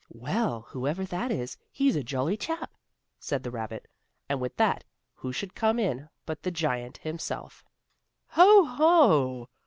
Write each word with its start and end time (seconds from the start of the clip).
"Well, 0.13 0.61
whoever 0.61 1.05
that 1.05 1.29
is, 1.29 1.55
he's 1.71 1.95
a 1.95 2.01
jolly 2.01 2.35
chap," 2.35 2.71
said 3.19 3.43
the 3.43 3.51
rabbit, 3.51 3.87
and 4.27 4.41
with 4.41 4.57
that 4.57 4.83
who 5.13 5.31
should 5.31 5.53
come 5.53 5.77
in 5.77 6.09
but 6.25 6.41
the 6.41 6.49
giant 6.49 6.97
himself. 6.97 7.63
"Ho! 8.29 8.63
Ho! 8.63 9.47